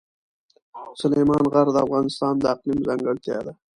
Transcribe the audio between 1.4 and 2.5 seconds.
غر د افغانستان د